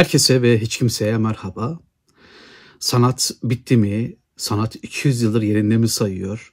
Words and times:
Herkese 0.00 0.42
ve 0.42 0.60
hiç 0.60 0.78
kimseye 0.78 1.18
merhaba. 1.18 1.80
Sanat 2.78 3.30
bitti 3.42 3.76
mi? 3.76 4.16
Sanat 4.36 4.76
200 4.76 5.22
yıldır 5.22 5.42
yerinde 5.42 5.76
mi 5.76 5.88
sayıyor? 5.88 6.52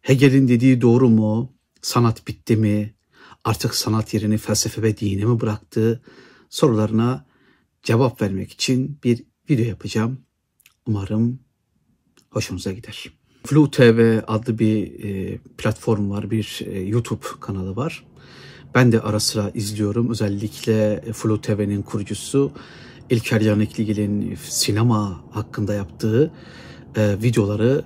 Hegel'in 0.00 0.48
dediği 0.48 0.80
doğru 0.80 1.08
mu? 1.08 1.52
Sanat 1.80 2.28
bitti 2.28 2.56
mi? 2.56 2.94
Artık 3.44 3.74
sanat 3.74 4.14
yerini 4.14 4.38
felsefe 4.38 4.82
ve 4.82 4.96
dine 4.96 5.24
mi 5.24 5.40
bıraktı? 5.40 6.02
Sorularına 6.50 7.26
cevap 7.82 8.22
vermek 8.22 8.52
için 8.52 8.98
bir 9.04 9.24
video 9.50 9.66
yapacağım. 9.66 10.18
Umarım 10.86 11.40
hoşunuza 12.30 12.72
gider. 12.72 13.12
Flu 13.44 13.70
TV 13.70 14.20
adlı 14.26 14.58
bir 14.58 15.04
e, 15.04 15.38
platform 15.58 16.10
var, 16.10 16.30
bir 16.30 16.60
e, 16.66 16.80
YouTube 16.80 17.26
kanalı 17.40 17.76
var. 17.76 18.04
Ben 18.74 18.92
de 18.92 19.00
ara 19.00 19.20
sıra 19.20 19.50
izliyorum. 19.54 20.10
Özellikle 20.10 21.02
Flu 21.12 21.40
TV'nin 21.40 21.82
kurucusu 21.82 22.52
İlker 23.10 23.40
Canikligil'in 23.40 24.38
sinema 24.48 25.24
hakkında 25.30 25.74
yaptığı 25.74 26.30
e, 26.96 27.16
videoları 27.22 27.84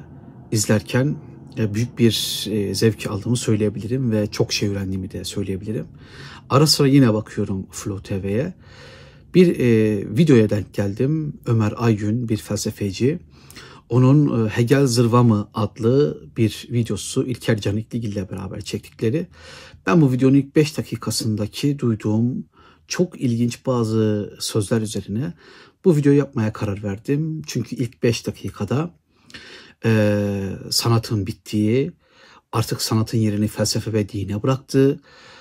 izlerken 0.53 1.17
e, 1.59 1.75
büyük 1.75 1.99
bir 1.99 2.47
e, 2.51 2.75
zevk 2.75 3.07
aldığımı 3.07 3.37
söyleyebilirim 3.37 4.11
ve 4.11 4.27
çok 4.27 4.53
şey 4.53 4.69
öğrendiğimi 4.69 5.11
de 5.11 5.25
söyleyebilirim. 5.25 5.87
Ara 6.51 6.67
sıra 6.67 6.89
yine 6.89 7.15
bakıyorum 7.15 7.67
Flu 7.71 8.03
TV'ye. 8.03 8.55
Bir 9.35 9.61
e, 9.61 9.99
videoya 10.19 10.51
denk 10.51 10.75
geldim. 10.75 11.33
Ömer 11.47 11.75
Aygün 11.77 12.29
bir 12.29 12.37
felsefeci. 12.37 13.19
Onun 13.89 14.47
e, 14.47 14.49
Hegel 14.49 14.87
Zırva 14.87 15.23
mı 15.23 15.51
adlı 15.55 16.23
bir 16.37 16.69
videosu 16.71 17.27
İlker 17.27 17.61
Canikligil 17.61 18.13
ile 18.13 18.31
beraber 18.31 18.61
çektikleri. 18.61 19.27
Ben 19.87 20.01
bu 20.01 20.13
videonun 20.13 20.35
ilk 20.35 20.57
5 20.57 20.79
dakikasındaki 20.79 21.79
duyduğum 21.79 22.45
çok 22.89 23.21
ilginç 23.21 23.67
bazı 23.67 24.35
sözler 24.41 24.81
üzerine 24.81 25.35
bu 25.85 25.97
videoyu 25.97 26.19
yapmaya 26.19 26.53
karar 26.53 26.83
verdim. 26.83 27.43
Çünkü 27.47 27.77
ilk 27.77 28.03
5 28.03 28.27
dakikada 28.27 28.91
e, 29.85 30.43
sanatın 30.71 31.27
bittiği, 31.27 31.93
artık 32.53 32.83
sanatın 32.83 33.19
yerini 33.19 33.49
felsefe 33.49 33.93
ve 33.93 34.09
dine 34.09 34.43
bıraktı. 34.43 35.01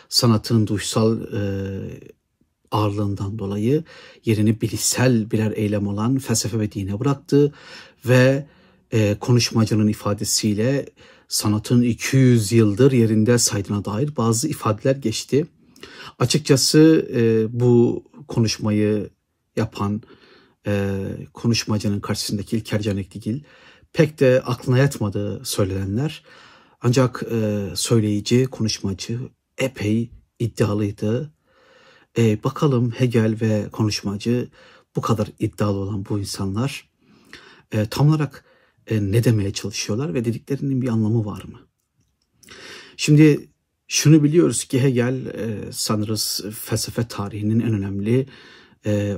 Sanatın 0.09 0.67
duysal 0.67 1.21
e, 1.21 1.41
ağırlığından 2.71 3.39
dolayı 3.39 3.83
yerini 4.25 4.61
bilişsel 4.61 5.31
birer 5.31 5.51
eylem 5.51 5.87
olan 5.87 6.17
felsefe 6.17 6.59
ve 6.59 6.71
dine 6.71 6.99
bıraktı 6.99 7.53
ve 8.05 8.45
e, 8.91 9.15
konuşmacının 9.19 9.87
ifadesiyle 9.87 10.85
sanatın 11.27 11.81
200 11.81 12.51
yıldır 12.51 12.91
yerinde 12.91 13.37
saydığına 13.37 13.85
dair 13.85 14.15
bazı 14.17 14.47
ifadeler 14.47 14.95
geçti. 14.95 15.47
Açıkçası 16.19 17.09
e, 17.15 17.47
bu 17.59 18.03
konuşmayı 18.27 19.09
yapan 19.55 20.01
e, 20.67 21.01
konuşmacının 21.33 21.99
karşısındaki 21.99 22.57
İlker 22.57 22.81
Canekligil 22.81 23.43
pek 23.93 24.19
de 24.19 24.41
aklına 24.45 24.77
yatmadı 24.77 25.41
söylenenler. 25.45 26.23
Ancak 26.81 27.23
e, 27.31 27.67
söyleyici, 27.75 28.45
konuşmacı 28.45 29.19
epey 29.57 30.11
iddialıydı. 30.39 31.34
E, 32.17 32.43
bakalım 32.43 32.91
Hegel 32.91 33.35
ve 33.41 33.69
konuşmacı 33.71 34.49
bu 34.95 35.01
kadar 35.01 35.27
iddialı 35.39 35.77
olan 35.77 36.05
bu 36.09 36.19
insanlar 36.19 36.89
e, 37.71 37.85
tam 37.85 38.09
olarak 38.09 38.45
e, 38.87 39.01
ne 39.01 39.23
demeye 39.23 39.53
çalışıyorlar 39.53 40.13
ve 40.13 40.25
dediklerinin 40.25 40.81
bir 40.81 40.87
anlamı 40.87 41.25
var 41.25 41.43
mı? 41.43 41.59
Şimdi 42.97 43.49
şunu 43.87 44.23
biliyoruz 44.23 44.65
ki 44.65 44.83
Hegel 44.83 45.25
e, 45.25 45.71
sanırız 45.71 46.45
felsefe 46.59 47.07
tarihinin 47.07 47.59
en 47.59 47.73
önemli 47.73 48.27
e, 48.85 49.17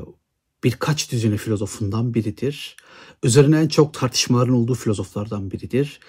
birkaç 0.64 1.12
düzine 1.12 1.38
filozofundan 1.38 2.14
biridir. 2.14 2.78
Üzerine 3.24 3.60
en 3.60 3.68
çok 3.68 3.94
tartışmaların 3.94 4.54
olduğu 4.54 4.76
filozoflardan 4.76 5.52
biridir. 5.52 6.00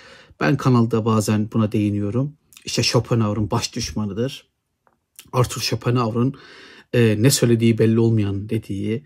Ben 0.41 0.56
kanalda 0.56 1.05
bazen 1.05 1.53
buna 1.53 1.72
değiniyorum. 1.72 2.37
İşte 2.65 2.82
Schopenhauer'un 2.82 3.50
baş 3.50 3.75
düşmanıdır. 3.75 4.48
Arthur 5.32 5.60
Schopenhauer'un 5.60 6.34
e, 6.93 7.16
ne 7.19 7.31
söylediği 7.31 7.78
belli 7.78 8.00
olmayan 8.00 8.49
dediği, 8.49 9.04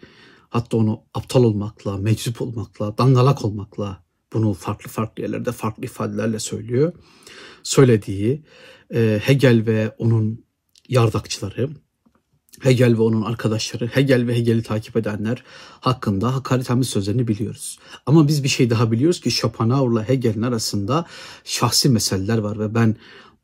hatta 0.48 0.76
onu 0.76 1.02
aptal 1.14 1.44
olmakla, 1.44 1.96
meczup 1.96 2.42
olmakla, 2.42 2.98
dangalak 2.98 3.44
olmakla 3.44 4.04
bunu 4.32 4.54
farklı 4.54 4.90
farklı 4.90 5.22
yerlerde 5.22 5.52
farklı 5.52 5.84
ifadelerle 5.84 6.38
söylüyor. 6.38 6.92
Söylediği 7.62 8.44
e, 8.94 9.20
Hegel 9.24 9.66
ve 9.66 9.94
onun 9.98 10.44
yardakçıları, 10.88 11.70
Hegel 12.60 12.92
ve 12.92 13.02
onun 13.02 13.22
arkadaşları, 13.22 13.86
Hegel 13.86 14.26
ve 14.26 14.36
Hegel'i 14.36 14.62
takip 14.62 14.96
edenler 14.96 15.44
hakkında 15.80 16.34
hakaretamiz 16.34 16.88
sözlerini 16.88 17.28
biliyoruz. 17.28 17.78
Ama 18.06 18.28
biz 18.28 18.44
bir 18.44 18.48
şey 18.48 18.70
daha 18.70 18.92
biliyoruz 18.92 19.20
ki 19.20 19.30
Schopenhauer'la 19.30 20.08
Hegel'in 20.08 20.42
arasında 20.42 21.06
şahsi 21.44 21.88
meseleler 21.88 22.38
var 22.38 22.58
ve 22.58 22.74
ben 22.74 22.96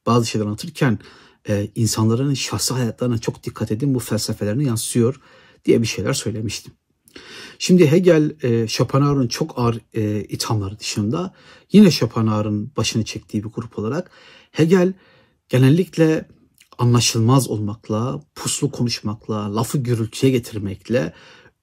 bazı 0.06 0.26
şeyler 0.26 0.46
anlatırken 0.46 0.98
e, 1.48 1.70
insanların 1.74 2.34
şahsi 2.34 2.74
hayatlarına 2.74 3.18
çok 3.18 3.44
dikkat 3.44 3.72
edin 3.72 3.94
bu 3.94 3.98
felsefelerine 3.98 4.64
yansıyor 4.64 5.20
diye 5.64 5.82
bir 5.82 5.86
şeyler 5.86 6.12
söylemiştim. 6.12 6.72
Şimdi 7.58 7.90
Hegel, 7.90 8.36
e, 8.42 8.68
Schopenhauer'ın 8.68 9.28
çok 9.28 9.58
ağır 9.58 9.80
e, 9.94 10.24
ithamları 10.24 10.78
dışında 10.78 11.34
yine 11.72 11.90
Schopenhauer'ın 11.90 12.72
başını 12.76 13.04
çektiği 13.04 13.44
bir 13.44 13.48
grup 13.48 13.78
olarak 13.78 14.10
Hegel 14.50 14.92
genellikle 15.48 16.28
anlaşılmaz 16.78 17.48
olmakla, 17.48 18.20
puslu 18.34 18.70
konuşmakla, 18.70 19.56
lafı 19.56 19.78
gürültüye 19.78 20.32
getirmekle 20.32 21.12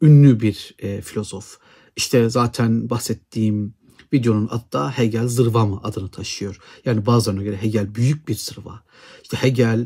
ünlü 0.01 0.39
bir 0.39 0.75
e, 0.79 1.01
filozof. 1.01 1.57
İşte 1.95 2.29
zaten 2.29 2.89
bahsettiğim 2.89 3.73
videonun 4.13 4.47
adı 4.47 4.71
da 4.73 4.91
Hegel 4.91 5.27
zırva 5.27 5.65
mı 5.65 5.79
adını 5.83 6.09
taşıyor. 6.09 6.59
Yani 6.85 7.05
bazılarına 7.05 7.43
göre 7.43 7.57
Hegel 7.57 7.95
büyük 7.95 8.27
bir 8.27 8.35
zırva. 8.35 8.81
İşte 9.23 9.37
Hegel, 9.37 9.85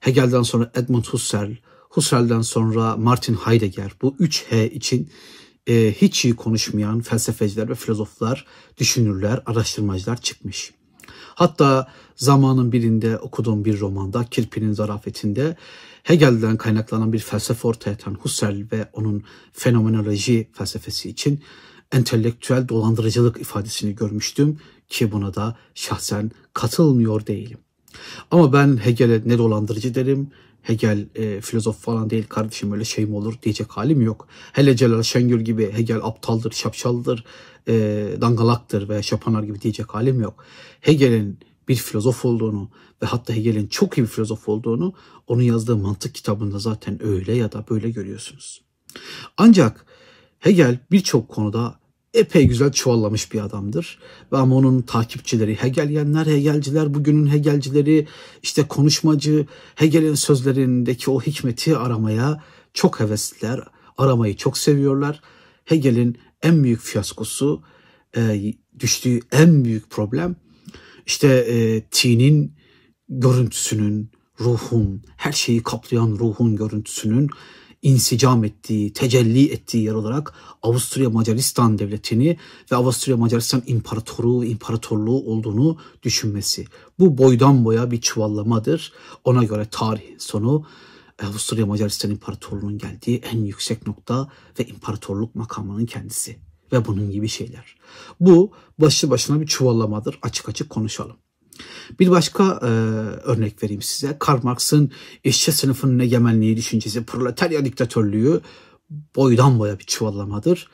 Hegel'den 0.00 0.42
sonra 0.42 0.72
Edmund 0.74 1.04
Husserl, 1.04 1.52
Husserl'den 1.90 2.40
sonra 2.40 2.96
Martin 2.96 3.34
Heidegger 3.34 3.92
bu 4.02 4.16
3H 4.20 4.70
için 4.70 5.10
e, 5.66 5.94
hiç 5.96 6.24
iyi 6.24 6.36
konuşmayan 6.36 7.00
felsefeciler 7.00 7.68
ve 7.68 7.74
filozoflar, 7.74 8.46
düşünürler, 8.78 9.42
araştırmacılar 9.46 10.20
çıkmış. 10.20 10.72
Hatta 11.34 11.92
zamanın 12.16 12.72
birinde 12.72 13.18
okuduğum 13.18 13.64
bir 13.64 13.80
romanda 13.80 14.24
Kirpi'nin 14.24 14.72
zarafetinde 14.72 15.56
Hegel'den 16.02 16.56
kaynaklanan 16.56 17.12
bir 17.12 17.18
felsefe 17.18 17.68
ortaya 17.68 17.90
atan 17.90 18.14
Husserl 18.14 18.62
ve 18.72 18.88
onun 18.92 19.24
fenomenoloji 19.52 20.48
felsefesi 20.52 21.10
için 21.10 21.42
entelektüel 21.92 22.68
dolandırıcılık 22.68 23.40
ifadesini 23.40 23.94
görmüştüm 23.94 24.58
ki 24.88 25.12
buna 25.12 25.34
da 25.34 25.56
şahsen 25.74 26.30
katılmıyor 26.54 27.26
değilim. 27.26 27.58
Ama 28.30 28.52
ben 28.52 28.76
Hegel'e 28.76 29.22
ne 29.26 29.38
dolandırıcı 29.38 29.94
derim 29.94 30.30
Hegel 30.62 31.06
e, 31.14 31.40
filozof 31.40 31.80
falan 31.80 32.10
değil 32.10 32.24
kardeşim 32.28 32.72
öyle 32.72 32.84
şey 32.84 33.06
mi 33.06 33.16
olur 33.16 33.34
diyecek 33.42 33.70
halim 33.70 34.00
yok. 34.00 34.28
Hele 34.52 34.76
Celal 34.76 35.02
Şengül 35.02 35.40
gibi 35.40 35.72
Hegel 35.72 35.98
aptaldır, 36.02 36.52
şapşaldır, 36.52 37.24
e, 37.68 37.74
dangalaktır 38.20 38.88
ve 38.88 39.02
Schopenhauer 39.02 39.44
gibi 39.44 39.60
diyecek 39.60 39.94
halim 39.94 40.20
yok. 40.20 40.44
Hegel'in 40.80 41.38
bir 41.68 41.74
filozof 41.76 42.24
olduğunu 42.24 42.70
ve 43.02 43.06
hatta 43.06 43.32
Hegel'in 43.32 43.66
çok 43.66 43.98
iyi 43.98 44.02
bir 44.02 44.06
filozof 44.06 44.48
olduğunu 44.48 44.94
onun 45.26 45.42
yazdığı 45.42 45.76
mantık 45.76 46.14
kitabında 46.14 46.58
zaten 46.58 47.06
öyle 47.06 47.32
ya 47.32 47.52
da 47.52 47.64
böyle 47.70 47.90
görüyorsunuz. 47.90 48.62
Ancak 49.36 49.86
Hegel 50.38 50.78
birçok 50.90 51.28
konuda 51.28 51.78
epey 52.14 52.46
güzel 52.46 52.72
çuvallamış 52.72 53.32
bir 53.32 53.40
adamdır. 53.40 53.98
Ve 54.32 54.36
ama 54.36 54.56
onun 54.56 54.82
takipçileri 54.82 55.54
Hegelyenler, 55.54 56.26
Hegelciler, 56.26 56.94
bugünün 56.94 57.26
Hegelcileri, 57.26 58.06
işte 58.42 58.68
konuşmacı, 58.68 59.46
Hegel'in 59.74 60.14
sözlerindeki 60.14 61.10
o 61.10 61.20
hikmeti 61.20 61.76
aramaya 61.76 62.44
çok 62.74 63.00
hevesliler. 63.00 63.60
Aramayı 63.98 64.36
çok 64.36 64.58
seviyorlar. 64.58 65.20
Hegel'in 65.64 66.18
en 66.42 66.64
büyük 66.64 66.80
fiyaskosu, 66.80 67.62
e, 68.16 68.52
düştüğü 68.80 69.20
en 69.32 69.64
büyük 69.64 69.90
problem 69.90 70.36
işte 71.08 71.28
e, 71.28 71.80
tinin 71.90 72.54
görüntüsünün, 73.08 74.10
ruhun, 74.40 75.02
her 75.16 75.32
şeyi 75.32 75.62
kaplayan 75.62 76.10
ruhun 76.10 76.56
görüntüsünün 76.56 77.28
insicam 77.82 78.44
ettiği, 78.44 78.92
tecelli 78.92 79.52
ettiği 79.52 79.84
yer 79.84 79.92
olarak 79.92 80.34
Avusturya 80.62 81.10
Macaristan 81.10 81.78
devletini 81.78 82.36
ve 82.72 82.76
Avusturya 82.76 83.16
Macaristan 83.16 83.62
imparatoru, 83.66 84.44
imparatorluğu 84.44 85.22
olduğunu 85.22 85.78
düşünmesi. 86.02 86.64
Bu 86.98 87.18
boydan 87.18 87.64
boya 87.64 87.90
bir 87.90 88.00
çuvallamadır. 88.00 88.92
Ona 89.24 89.44
göre 89.44 89.66
tarih 89.70 90.18
sonu 90.18 90.66
Avusturya 91.22 91.66
Macaristan 91.66 92.10
İmparatorluğu'nun 92.10 92.78
geldiği 92.78 93.22
en 93.32 93.38
yüksek 93.38 93.86
nokta 93.86 94.28
ve 94.58 94.66
imparatorluk 94.66 95.34
makamının 95.34 95.86
kendisi 95.86 96.38
ve 96.72 96.86
bunun 96.86 97.10
gibi 97.10 97.28
şeyler. 97.28 97.76
Bu 98.20 98.52
başlı 98.78 99.10
başına 99.10 99.40
bir 99.40 99.46
çuvallamadır. 99.46 100.18
Açık 100.22 100.48
açık 100.48 100.70
konuşalım. 100.70 101.16
Bir 102.00 102.10
başka 102.10 102.44
e, 102.62 102.66
örnek 103.30 103.62
vereyim 103.62 103.82
size. 103.82 104.16
Karl 104.18 104.42
Marx'ın 104.42 104.92
işçi 105.24 105.52
sınıfının 105.52 105.98
egemenliği 105.98 106.56
düşüncesi, 106.56 107.04
proletarya 107.04 107.64
diktatörlüğü 107.64 108.40
boydan 109.16 109.58
boya 109.58 109.78
bir 109.78 109.84
çuvallamadır. 109.84 110.68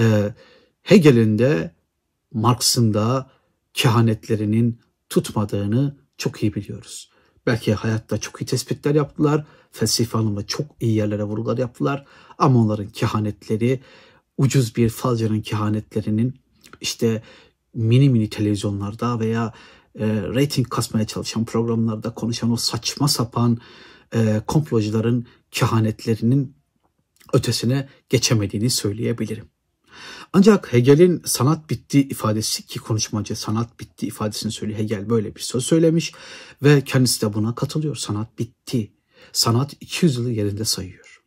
E, 0.00 0.34
Hegel'in 0.82 1.38
de 1.38 1.74
Marx'ın 2.32 2.94
da 2.94 3.30
kehanetlerinin 3.74 4.80
tutmadığını 5.08 5.96
çok 6.18 6.42
iyi 6.42 6.54
biliyoruz. 6.54 7.10
Belki 7.46 7.74
hayatta 7.74 8.18
çok 8.18 8.42
iyi 8.42 8.46
tespitler 8.46 8.94
yaptılar, 8.94 9.44
felsefe 9.70 10.18
anlamda 10.18 10.46
çok 10.46 10.66
iyi 10.80 10.94
yerlere 10.94 11.24
vurgular 11.24 11.58
yaptılar 11.58 12.06
ama 12.38 12.60
onların 12.60 12.88
kehanetleri 12.88 13.80
ucuz 14.38 14.76
bir 14.76 14.88
falcının 14.88 15.40
kehanetlerinin 15.40 16.34
işte 16.80 17.22
mini 17.74 18.08
mini 18.08 18.30
televizyonlarda 18.30 19.20
veya 19.20 19.52
e, 19.98 20.06
rating 20.22 20.68
kasmaya 20.68 21.06
çalışan 21.06 21.44
programlarda 21.44 22.14
konuşan 22.14 22.52
o 22.52 22.56
saçma 22.56 23.08
sapan 23.08 23.58
e, 24.14 24.42
komplocuların 24.46 25.26
kehanetlerinin 25.50 26.56
ötesine 27.32 27.88
geçemediğini 28.08 28.70
söyleyebilirim. 28.70 29.48
Ancak 30.32 30.72
Hegel'in 30.72 31.22
sanat 31.24 31.70
bitti 31.70 32.00
ifadesi 32.00 32.66
ki 32.66 32.78
konuşmacı 32.78 33.36
sanat 33.36 33.80
bitti 33.80 34.06
ifadesini 34.06 34.52
söylüyor. 34.52 34.78
Hegel 34.78 35.10
böyle 35.10 35.34
bir 35.34 35.40
söz 35.40 35.64
söylemiş 35.64 36.12
ve 36.62 36.84
kendisi 36.84 37.22
de 37.22 37.34
buna 37.34 37.54
katılıyor. 37.54 37.96
Sanat 37.96 38.38
bitti. 38.38 38.92
Sanat 39.32 39.74
200 39.80 40.16
yılı 40.16 40.30
yerinde 40.30 40.64
sayıyor. 40.64 41.22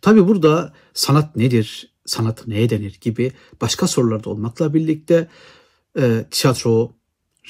Tabi 0.00 0.28
burada 0.28 0.72
sanat 0.94 1.36
nedir, 1.36 1.94
sanat 2.06 2.46
neye 2.46 2.70
denir 2.70 2.98
gibi 3.00 3.32
başka 3.60 3.86
sorularda 3.86 4.30
olmakla 4.30 4.74
birlikte 4.74 5.28
e, 5.98 6.26
tiyatro, 6.30 6.92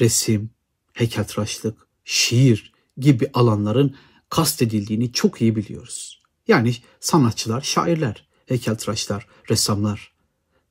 resim, 0.00 0.50
heykeltıraşlık, 0.92 1.88
şiir 2.04 2.72
gibi 2.98 3.30
alanların 3.34 3.94
kastedildiğini 4.28 5.12
çok 5.12 5.42
iyi 5.42 5.56
biliyoruz. 5.56 6.22
Yani 6.48 6.76
sanatçılar, 7.00 7.60
şairler, 7.60 8.28
heykeltıraşlar, 8.46 9.26
ressamlar, 9.50 10.12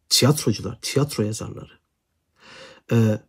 tiyatrocular, 0.09 0.79
tiyatro 0.81 1.23
yazarları. 1.23 1.71
Ee, 2.91 3.19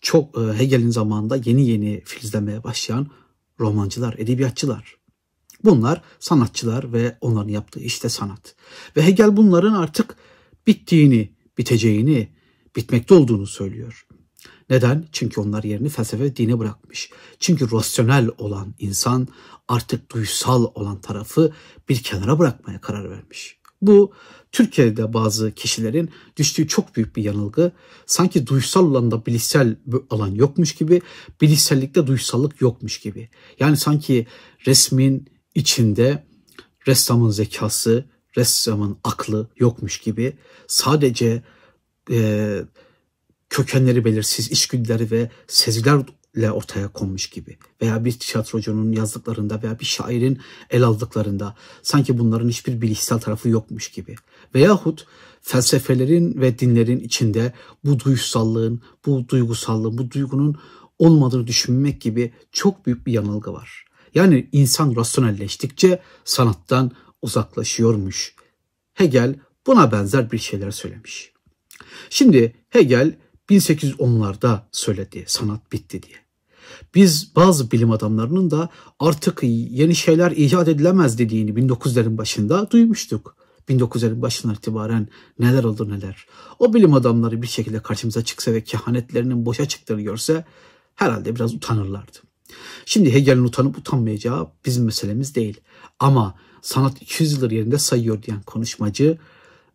çok 0.00 0.38
e, 0.38 0.58
Hegel'in 0.58 0.90
zamanında 0.90 1.36
yeni 1.36 1.68
yeni 1.68 2.02
filizlemeye 2.04 2.64
başlayan 2.64 3.10
romancılar, 3.60 4.14
edebiyatçılar. 4.18 4.96
Bunlar 5.64 6.02
sanatçılar 6.18 6.92
ve 6.92 7.18
onların 7.20 7.48
yaptığı 7.48 7.80
işte 7.80 8.08
sanat. 8.08 8.54
Ve 8.96 9.02
Hegel 9.02 9.36
bunların 9.36 9.72
artık 9.72 10.16
bittiğini, 10.66 11.32
biteceğini, 11.58 12.28
bitmekte 12.76 13.14
olduğunu 13.14 13.46
söylüyor. 13.46 14.06
Neden? 14.70 15.08
Çünkü 15.12 15.40
onlar 15.40 15.64
yerini 15.64 15.88
felsefe 15.88 16.24
ve 16.24 16.36
dine 16.36 16.58
bırakmış. 16.58 17.10
Çünkü 17.38 17.72
rasyonel 17.72 18.28
olan 18.38 18.74
insan 18.78 19.28
artık 19.68 20.10
duysal 20.10 20.66
olan 20.74 21.00
tarafı 21.00 21.52
bir 21.88 22.02
kenara 22.02 22.38
bırakmaya 22.38 22.80
karar 22.80 23.10
vermiş. 23.10 23.60
Bu 23.82 24.12
Türkiye'de 24.52 25.12
bazı 25.12 25.52
kişilerin 25.52 26.10
düştüğü 26.36 26.68
çok 26.68 26.96
büyük 26.96 27.16
bir 27.16 27.22
yanılgı. 27.24 27.72
Sanki 28.06 28.46
duysal 28.46 28.90
alanda 28.90 29.26
bilişsel 29.26 29.76
alan 30.10 30.34
yokmuş 30.34 30.74
gibi, 30.74 31.02
bilişsellikte 31.40 32.06
duysallık 32.06 32.60
yokmuş 32.60 33.00
gibi. 33.00 33.28
Yani 33.60 33.76
sanki 33.76 34.26
resmin 34.66 35.28
içinde 35.54 36.24
ressamın 36.86 37.30
zekası, 37.30 38.04
ressamın 38.36 38.98
aklı 39.04 39.50
yokmuş 39.56 39.98
gibi 39.98 40.38
sadece 40.66 41.42
e, 42.10 42.60
kökenleri 43.50 44.04
belirsiz 44.04 44.50
içgüdüleri 44.50 45.10
ve 45.10 45.30
sezilerle 45.46 46.50
ortaya 46.52 46.88
konmuş 46.88 47.30
gibi 47.30 47.58
veya 47.82 48.04
bir 48.04 48.12
tiyatrocunun 48.12 48.92
yazdıklarında 48.92 49.62
veya 49.62 49.80
bir 49.80 49.84
şairin 49.84 50.40
el 50.70 50.82
aldıklarında 50.82 51.54
sanki 51.82 52.18
bunların 52.18 52.48
hiçbir 52.48 52.80
bilişsel 52.80 53.18
tarafı 53.18 53.48
yokmuş 53.48 53.88
gibi 53.90 54.16
veyahut 54.54 55.06
felsefelerin 55.42 56.40
ve 56.40 56.58
dinlerin 56.58 57.00
içinde 57.00 57.52
bu 57.84 58.00
duysallığın, 58.00 58.82
bu 59.06 59.28
duygusallığın, 59.28 59.98
bu 59.98 60.10
duygunun 60.10 60.58
olmadığını 60.98 61.46
düşünmek 61.46 62.00
gibi 62.00 62.32
çok 62.52 62.86
büyük 62.86 63.06
bir 63.06 63.12
yanılgı 63.12 63.52
var. 63.52 63.84
Yani 64.14 64.48
insan 64.52 64.96
rasyonelleştikçe 64.96 66.02
sanattan 66.24 66.90
uzaklaşıyormuş. 67.22 68.34
Hegel 68.94 69.34
buna 69.66 69.92
benzer 69.92 70.32
bir 70.32 70.38
şeyler 70.38 70.70
söylemiş. 70.70 71.32
Şimdi 72.10 72.54
Hegel 72.68 73.14
1810'larda 73.50 74.58
söyledi 74.72 75.24
sanat 75.26 75.72
bitti 75.72 76.02
diye. 76.02 76.16
Biz 76.94 77.36
bazı 77.36 77.70
bilim 77.70 77.90
adamlarının 77.90 78.50
da 78.50 78.68
artık 78.98 79.38
yeni 79.42 79.94
şeyler 79.94 80.30
icat 80.30 80.68
edilemez 80.68 81.18
dediğini 81.18 81.50
1900'lerin 81.50 82.18
başında 82.18 82.70
duymuştuk. 82.70 83.36
1900'lerin 83.68 84.22
başından 84.22 84.54
itibaren 84.54 85.08
neler 85.38 85.64
oldu 85.64 85.88
neler. 85.88 86.26
O 86.58 86.74
bilim 86.74 86.94
adamları 86.94 87.42
bir 87.42 87.46
şekilde 87.46 87.80
karşımıza 87.82 88.24
çıksa 88.24 88.52
ve 88.52 88.64
kehanetlerinin 88.64 89.46
boşa 89.46 89.68
çıktığını 89.68 90.00
görse 90.00 90.44
herhalde 90.94 91.34
biraz 91.34 91.54
utanırlardı. 91.54 92.18
Şimdi 92.84 93.14
Hegel'in 93.14 93.44
utanıp 93.44 93.78
utanmayacağı 93.78 94.48
bizim 94.66 94.84
meselemiz 94.84 95.34
değil. 95.34 95.60
Ama 95.98 96.34
sanat 96.62 97.02
200 97.02 97.32
yıldır 97.32 97.50
yerinde 97.50 97.78
sayıyor 97.78 98.22
diyen 98.22 98.42
konuşmacı 98.42 99.18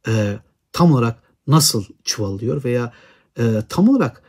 e, 0.07 0.39
tam 0.71 0.91
olarak 0.91 1.23
nasıl 1.47 1.85
çuvallıyor 2.03 2.63
veya 2.63 2.93
e, 3.39 3.43
tam 3.69 3.89
olarak 3.89 4.21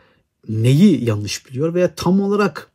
neyi 0.49 1.05
yanlış 1.05 1.47
biliyor 1.47 1.75
veya 1.75 1.95
tam 1.95 2.21
olarak 2.21 2.71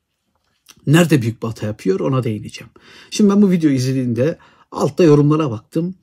nerede 0.88 1.22
büyük 1.22 1.44
bir 1.44 1.48
hata 1.48 1.66
yapıyor 1.66 2.00
ona 2.00 2.24
değineceğim. 2.24 2.72
Şimdi 3.10 3.30
ben 3.30 3.42
bu 3.42 3.51
videoyu 3.51 3.75
izlediğimde 3.75 4.38
altta 4.72 5.04
yorumlara 5.04 5.51
baktım. 5.51 5.95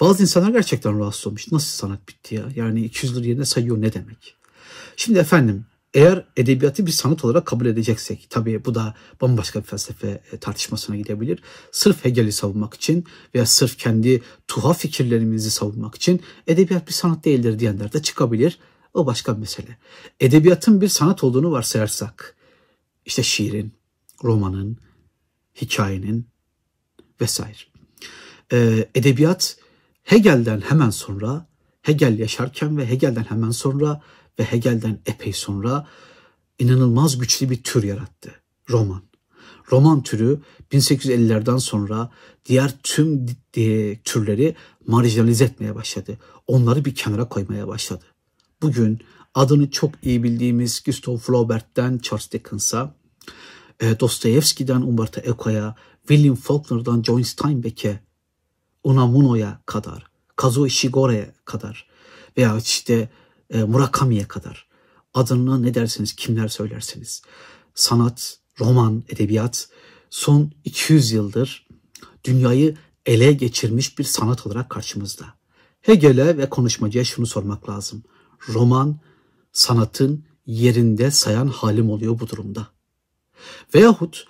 Bazı 0.00 0.22
insanlar 0.22 0.50
gerçekten 0.50 0.98
rahatsız 0.98 1.26
olmuş. 1.26 1.52
Nasıl 1.52 1.68
sanat 1.68 2.08
bitti 2.08 2.34
ya? 2.34 2.42
Yani 2.56 2.84
200 2.84 3.16
yıl 3.16 3.24
yerine 3.24 3.44
sayıyor 3.44 3.80
ne 3.80 3.92
demek? 3.92 4.36
Şimdi 4.96 5.18
efendim 5.18 5.66
eğer 5.94 6.24
edebiyatı 6.36 6.86
bir 6.86 6.90
sanat 6.90 7.24
olarak 7.24 7.46
kabul 7.46 7.66
edeceksek, 7.66 8.26
tabii 8.30 8.64
bu 8.64 8.74
da 8.74 8.94
bambaşka 9.20 9.60
bir 9.60 9.66
felsefe 9.66 10.20
e, 10.32 10.38
tartışmasına 10.38 10.96
gidebilir. 10.96 11.42
Sırf 11.72 12.04
Hegel'i 12.04 12.32
savunmak 12.32 12.74
için 12.74 13.04
veya 13.34 13.46
sırf 13.46 13.78
kendi 13.78 14.22
tuhaf 14.48 14.78
fikirlerimizi 14.78 15.50
savunmak 15.50 15.94
için 15.94 16.20
edebiyat 16.46 16.88
bir 16.88 16.92
sanat 16.92 17.24
değildir 17.24 17.58
diyenler 17.58 17.92
de 17.92 18.02
çıkabilir. 18.02 18.58
O 18.98 19.06
başka 19.06 19.34
bir 19.34 19.40
mesele. 19.40 19.78
Edebiyatın 20.20 20.80
bir 20.80 20.88
sanat 20.88 21.24
olduğunu 21.24 21.50
varsayarsak, 21.50 22.36
işte 23.06 23.22
şiirin, 23.22 23.72
romanın, 24.24 24.78
hikayenin 25.60 26.26
vesaire. 27.20 27.58
Ee, 28.52 28.88
edebiyat 28.94 29.56
Hegel'den 30.02 30.60
hemen 30.60 30.90
sonra, 30.90 31.48
Hegel 31.82 32.18
yaşarken 32.18 32.78
ve 32.78 32.90
Hegel'den 32.90 33.24
hemen 33.24 33.50
sonra 33.50 34.02
ve 34.38 34.44
Hegel'den 34.44 34.98
epey 35.06 35.32
sonra 35.32 35.86
inanılmaz 36.58 37.18
güçlü 37.18 37.50
bir 37.50 37.62
tür 37.62 37.82
yarattı. 37.82 38.30
Roman. 38.70 39.02
Roman 39.72 40.02
türü 40.02 40.40
1850'lerden 40.72 41.58
sonra 41.58 42.10
diğer 42.44 42.74
tüm 42.82 43.26
türleri 44.04 44.56
marjinalize 44.86 45.44
etmeye 45.44 45.74
başladı. 45.74 46.18
Onları 46.46 46.84
bir 46.84 46.94
kenara 46.94 47.28
koymaya 47.28 47.68
başladı. 47.68 48.04
Bugün 48.62 48.98
adını 49.34 49.70
çok 49.70 49.90
iyi 50.02 50.22
bildiğimiz 50.22 50.82
Gustav 50.86 51.16
Flaubert'ten 51.16 51.98
Charles 51.98 52.32
Dickens'a, 52.32 52.94
e, 53.80 54.00
Dostoyevski'den 54.00 54.80
Umberto 54.80 55.20
Eco'ya, 55.20 55.76
William 56.08 56.34
Faulkner'dan 56.34 57.02
John 57.02 57.22
Steinbeck'e, 57.22 58.00
Unamuno'ya 58.84 59.60
kadar, 59.66 60.06
Kazuo 60.36 60.66
Ishigore'ye 60.66 61.34
kadar 61.44 61.86
veya 62.36 62.58
işte 62.58 63.08
e, 63.50 63.62
Murakami'ye 63.62 64.28
kadar 64.28 64.68
adını 65.14 65.62
ne 65.62 65.74
derseniz 65.74 66.16
kimler 66.16 66.48
söylerseniz 66.48 67.22
sanat, 67.74 68.38
roman, 68.60 69.04
edebiyat 69.08 69.68
son 70.10 70.52
200 70.64 71.12
yıldır 71.12 71.66
dünyayı 72.24 72.76
ele 73.06 73.32
geçirmiş 73.32 73.98
bir 73.98 74.04
sanat 74.04 74.46
olarak 74.46 74.70
karşımızda. 74.70 75.24
Hegel'e 75.80 76.38
ve 76.38 76.48
konuşmacıya 76.48 77.04
şunu 77.04 77.26
sormak 77.26 77.68
lazım. 77.68 78.02
Roman 78.48 79.00
sanatın 79.52 80.24
yerinde 80.46 81.10
sayan 81.10 81.46
halim 81.46 81.90
oluyor 81.90 82.20
bu 82.20 82.28
durumda. 82.28 82.68
Veyahut 83.74 84.26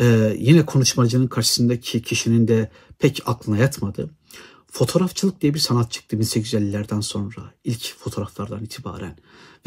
e, 0.00 0.36
yine 0.38 0.66
konuşmacının 0.66 1.26
karşısındaki 1.26 2.02
kişinin 2.02 2.48
de 2.48 2.70
pek 2.98 3.22
aklına 3.26 3.58
yatmadı. 3.58 4.10
Fotoğrafçılık 4.70 5.40
diye 5.40 5.54
bir 5.54 5.58
sanat 5.58 5.90
çıktı 5.92 6.16
1850'lerden 6.16 7.00
sonra 7.00 7.54
ilk 7.64 7.98
fotoğraflardan 7.98 8.64
itibaren 8.64 9.16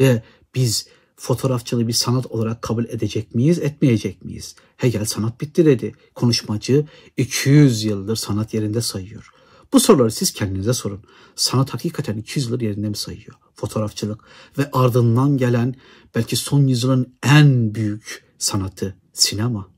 ve 0.00 0.22
biz 0.54 0.86
fotoğrafçılığı 1.16 1.88
bir 1.88 1.92
sanat 1.92 2.26
olarak 2.26 2.62
kabul 2.62 2.84
edecek 2.84 3.34
miyiz, 3.34 3.58
etmeyecek 3.58 4.24
miyiz? 4.24 4.56
Hegel 4.76 5.04
sanat 5.04 5.40
bitti 5.40 5.66
dedi. 5.66 5.94
Konuşmacı 6.14 6.86
200 7.16 7.84
yıldır 7.84 8.16
sanat 8.16 8.54
yerinde 8.54 8.80
sayıyor. 8.80 9.32
Bu 9.72 9.80
soruları 9.80 10.10
siz 10.10 10.32
kendinize 10.32 10.72
sorun. 10.72 11.00
Sanat 11.36 11.74
hakikaten 11.74 12.16
200 12.16 12.46
yıldır 12.46 12.60
yerinde 12.60 12.88
mi 12.88 12.96
sayıyor? 12.96 13.34
Fotoğrafçılık 13.54 14.20
ve 14.58 14.70
ardından 14.72 15.36
gelen 15.36 15.74
belki 16.14 16.36
son 16.36 16.66
yüzyılın 16.66 17.14
en 17.22 17.74
büyük 17.74 18.24
sanatı 18.38 18.96
sinema. 19.12 19.68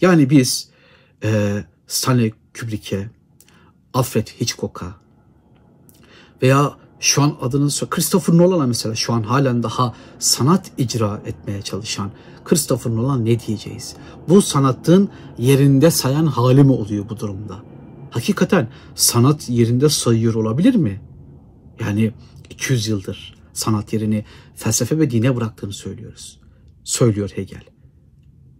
Yani 0.00 0.30
biz 0.30 0.68
e, 1.24 1.64
Stanley 1.86 2.32
Kubrick'e, 2.60 3.10
Alfred 3.94 4.26
Hitchcock'a 4.26 4.94
veya 6.42 6.76
şu 7.00 7.22
an 7.22 7.36
adını 7.40 7.70
Christopher 7.90 8.36
Nolan'a 8.36 8.66
mesela 8.66 8.94
şu 8.94 9.12
an 9.12 9.22
halen 9.22 9.62
daha 9.62 9.94
sanat 10.18 10.70
icra 10.78 11.22
etmeye 11.26 11.62
çalışan 11.62 12.10
Christopher 12.44 12.92
Nolan 12.92 13.24
ne 13.24 13.40
diyeceğiz? 13.40 13.96
Bu 14.28 14.42
sanatın 14.42 15.10
yerinde 15.38 15.90
sayan 15.90 16.26
hali 16.26 16.64
mi 16.64 16.72
oluyor 16.72 17.08
bu 17.08 17.20
durumda? 17.20 17.67
Hakikaten 18.10 18.70
sanat 18.94 19.48
yerinde 19.48 19.88
sayıyor 19.88 20.34
olabilir 20.34 20.74
mi? 20.74 21.02
Yani 21.80 22.12
200 22.50 22.88
yıldır 22.88 23.38
sanat 23.52 23.92
yerini 23.92 24.24
felsefe 24.54 24.98
ve 24.98 25.10
dine 25.10 25.36
bıraktığını 25.36 25.72
söylüyoruz. 25.72 26.40
Söylüyor 26.84 27.30
Hegel. 27.34 27.62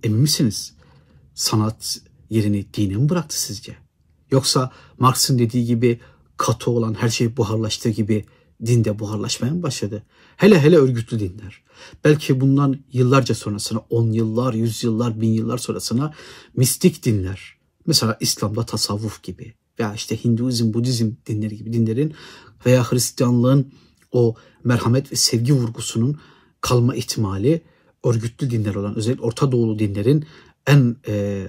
Emin 0.02 0.20
misiniz? 0.20 0.74
Sanat 1.34 2.00
yerini 2.30 2.74
dine 2.74 2.96
mi 2.96 3.08
bıraktı 3.08 3.42
sizce? 3.42 3.76
Yoksa 4.30 4.72
Marx'ın 4.98 5.38
dediği 5.38 5.64
gibi 5.64 6.00
katı 6.36 6.70
olan 6.70 6.94
her 6.94 7.08
şey 7.08 7.36
buharlaştığı 7.36 7.90
gibi 7.90 8.24
dinde 8.66 8.98
buharlaşmaya 8.98 9.54
mı 9.54 9.62
başladı? 9.62 10.02
Hele 10.36 10.60
hele 10.60 10.76
örgütlü 10.76 11.20
dinler. 11.20 11.62
Belki 12.04 12.40
bundan 12.40 12.80
yıllarca 12.92 13.34
sonrasına, 13.34 13.78
on 13.90 14.12
yıllar, 14.12 14.54
yüz 14.54 14.84
yıllar, 14.84 15.20
bin 15.20 15.32
yıllar 15.32 15.58
sonrasına 15.58 16.14
mistik 16.56 17.04
dinler. 17.04 17.57
Mesela 17.88 18.16
İslam'da 18.20 18.66
tasavvuf 18.66 19.22
gibi 19.22 19.54
veya 19.80 19.94
işte 19.94 20.24
Hinduizm, 20.24 20.74
Budizm 20.74 21.10
dinleri 21.26 21.56
gibi 21.56 21.72
dinlerin 21.72 22.14
veya 22.66 22.92
Hristiyanlığın 22.92 23.72
o 24.12 24.34
merhamet 24.64 25.12
ve 25.12 25.16
sevgi 25.16 25.52
vurgusunun 25.52 26.20
kalma 26.60 26.94
ihtimali 26.94 27.62
örgütlü 28.04 28.50
dinler 28.50 28.74
olan 28.74 28.96
özellikle 28.96 29.22
Orta 29.22 29.52
Doğulu 29.52 29.78
dinlerin 29.78 30.26
en 30.66 30.96
e, 31.08 31.46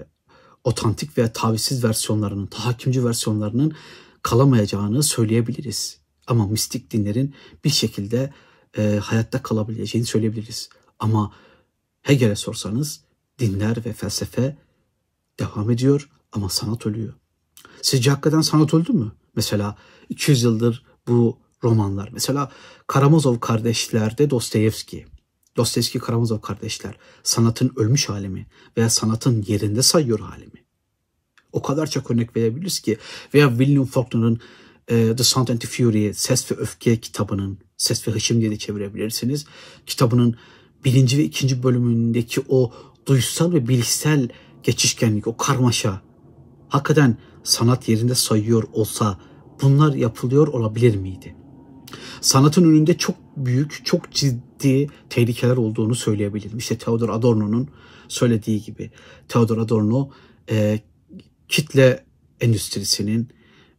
otantik 0.63 1.17
veya 1.17 1.33
tavizsiz 1.33 1.83
versiyonlarının, 1.83 2.45
tahakkümcü 2.45 3.05
versiyonlarının 3.05 3.73
kalamayacağını 4.21 5.03
söyleyebiliriz. 5.03 5.99
Ama 6.27 6.47
mistik 6.47 6.91
dinlerin 6.91 7.33
bir 7.63 7.69
şekilde 7.69 8.33
e, 8.77 8.99
hayatta 9.03 9.43
kalabileceğini 9.43 10.07
söyleyebiliriz. 10.07 10.69
Ama 10.99 11.33
Hegel'e 12.01 12.35
sorsanız 12.35 13.01
dinler 13.39 13.85
ve 13.85 13.93
felsefe 13.93 14.57
devam 15.39 15.71
ediyor 15.71 16.09
ama 16.31 16.49
sanat 16.49 16.85
ölüyor. 16.85 17.13
Sizce 17.81 18.09
hakikaten 18.09 18.41
sanat 18.41 18.73
öldü 18.73 18.93
mü? 18.93 19.11
Mesela 19.35 19.77
200 20.09 20.43
yıldır 20.43 20.83
bu 21.07 21.37
romanlar. 21.63 22.09
Mesela 22.13 22.51
Karamazov 22.87 23.39
kardeşlerde 23.39 24.29
Dostoyevski. 24.29 25.05
Dostoyevski 25.57 25.99
Karamazov 25.99 26.39
kardeşler 26.41 26.97
sanatın 27.23 27.71
ölmüş 27.75 28.09
hali 28.09 28.29
mi 28.29 28.47
veya 28.77 28.89
sanatın 28.89 29.43
yerinde 29.47 29.81
sayıyor 29.81 30.19
hali 30.19 30.45
mi? 30.45 30.63
O 31.51 31.61
kadar 31.61 31.87
çok 31.87 32.11
örnek 32.11 32.35
verebiliriz 32.35 32.79
ki 32.79 32.97
veya 33.33 33.49
William 33.49 33.85
Faulkner'ın 33.85 34.39
e, 34.87 35.15
The 35.15 35.23
Sound 35.23 35.47
and 35.47 35.59
the 35.59 35.67
Fury 35.67 36.13
Ses 36.13 36.51
ve 36.51 36.55
Öfke 36.55 36.99
kitabının 36.99 37.57
Ses 37.77 38.07
ve 38.07 38.11
Hışım 38.11 38.39
diye 38.41 38.51
de 38.51 38.57
çevirebilirsiniz. 38.57 39.45
Kitabının 39.85 40.35
birinci 40.85 41.17
ve 41.17 41.23
ikinci 41.23 41.63
bölümündeki 41.63 42.41
o 42.49 42.73
duysal 43.05 43.53
ve 43.53 43.67
bilişsel 43.67 44.29
geçişkenlik, 44.63 45.27
o 45.27 45.37
karmaşa 45.37 46.01
hakikaten 46.69 47.17
sanat 47.43 47.89
yerinde 47.89 48.15
sayıyor 48.15 48.63
olsa 48.73 49.19
bunlar 49.61 49.93
yapılıyor 49.93 50.47
olabilir 50.47 50.95
miydi? 50.95 51.35
Sanatın 52.21 52.63
önünde 52.63 52.97
çok 52.97 53.15
büyük, 53.37 53.85
çok 53.85 54.11
ciddi 54.11 54.87
tehlikeler 55.09 55.57
olduğunu 55.57 55.95
söyleyebilirim. 55.95 56.57
İşte 56.57 56.77
Theodor 56.77 57.09
Adorno'nun 57.09 57.69
söylediği 58.07 58.63
gibi. 58.63 58.91
Theodor 59.27 59.57
Adorno 59.57 60.09
e, 60.49 60.79
kitle 61.47 62.05
endüstrisinin 62.41 63.29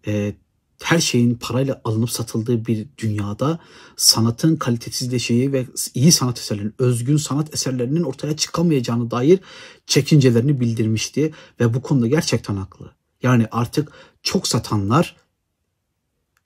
e, 0.06 0.34
her 0.82 1.00
şeyin 1.00 1.34
parayla 1.34 1.80
alınıp 1.84 2.10
satıldığı 2.10 2.66
bir 2.66 2.86
dünyada 2.98 3.58
sanatın 3.96 4.56
kalitesizleşeceği 4.56 5.52
ve 5.52 5.66
iyi 5.94 6.12
sanat 6.12 6.38
eserlerinin, 6.38 6.74
özgün 6.78 7.16
sanat 7.16 7.54
eserlerinin 7.54 8.02
ortaya 8.02 8.36
çıkamayacağını 8.36 9.10
dair 9.10 9.40
çekincelerini 9.86 10.60
bildirmişti 10.60 11.34
ve 11.60 11.74
bu 11.74 11.82
konuda 11.82 12.06
gerçekten 12.06 12.56
haklı. 12.56 12.92
Yani 13.22 13.46
artık 13.50 13.92
çok 14.22 14.48
satanlar 14.48 15.16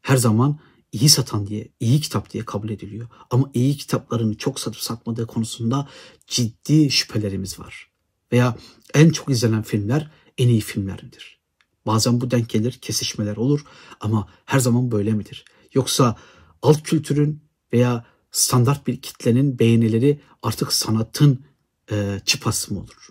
her 0.03 0.17
zaman 0.17 0.59
iyi 0.93 1.09
satan 1.09 1.47
diye, 1.47 1.69
iyi 1.81 2.00
kitap 2.00 2.31
diye 2.31 2.45
kabul 2.45 2.71
ediliyor. 2.71 3.09
Ama 3.31 3.50
iyi 3.55 3.76
kitapların 3.76 4.35
çok 4.35 4.61
satıp 4.61 4.81
satmadığı 4.81 5.26
konusunda 5.26 5.88
ciddi 6.26 6.91
şüphelerimiz 6.91 7.61
var. 7.61 7.91
Veya 8.33 8.57
en 8.95 9.11
çok 9.11 9.31
izlenen 9.31 9.62
filmler 9.62 10.11
en 10.38 10.49
iyi 10.49 10.61
filmlerdir. 10.61 11.44
Bazen 11.87 12.21
bu 12.21 12.31
denk 12.31 12.50
gelir, 12.50 12.73
kesişmeler 12.73 13.37
olur 13.37 13.64
ama 14.00 14.29
her 14.45 14.59
zaman 14.59 14.91
böyle 14.91 15.12
midir? 15.12 15.45
Yoksa 15.75 16.17
alt 16.62 16.83
kültürün 16.83 17.43
veya 17.73 18.05
standart 18.31 18.87
bir 18.87 19.00
kitlenin 19.00 19.59
beğenileri 19.59 20.21
artık 20.43 20.73
sanatın 20.73 21.45
e, 21.91 22.21
çıpası 22.25 22.75
mı 22.75 22.81
olur? 22.81 23.09